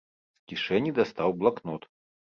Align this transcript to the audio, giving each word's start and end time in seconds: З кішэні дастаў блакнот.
З 0.39 0.43
кішэні 0.51 0.95
дастаў 1.03 1.39
блакнот. 1.45 1.81